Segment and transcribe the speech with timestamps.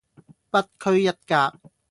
[0.49, 1.59] 不拘一格